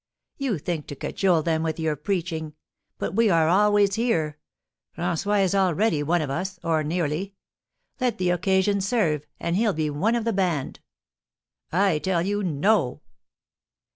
You 0.37 0.57
think 0.57 0.87
to 0.87 0.95
cajole 0.95 1.43
them 1.43 1.61
with 1.61 1.79
your 1.79 1.95
preaching! 1.95 2.55
But 2.97 3.13
we 3.13 3.29
are 3.29 3.47
always 3.47 3.93
here. 3.93 4.39
François 4.97 5.43
is 5.43 5.53
already 5.53 6.01
one 6.01 6.23
of 6.23 6.31
us, 6.31 6.57
or 6.63 6.83
nearly. 6.83 7.35
Let 7.99 8.17
the 8.17 8.31
occasion 8.31 8.81
serve, 8.81 9.27
and 9.39 9.55
he'll 9.55 9.73
be 9.73 9.91
one 9.91 10.15
of 10.15 10.25
the 10.25 10.33
band." 10.33 10.79
"I 11.71 11.99
tell 11.99 12.23
you, 12.23 12.41
no!" 12.41 13.03